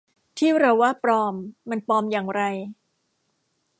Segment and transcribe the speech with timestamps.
[0.37, 1.35] ที่เราว่า ปลอม
[1.69, 2.41] มันปลอมอย่างไร